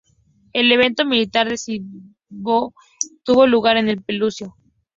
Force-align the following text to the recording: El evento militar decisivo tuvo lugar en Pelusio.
El 0.51 0.71
evento 0.71 1.05
militar 1.05 1.47
decisivo 1.47 2.73
tuvo 3.21 3.45
lugar 3.45 3.77
en 3.77 4.01
Pelusio. 4.01 4.55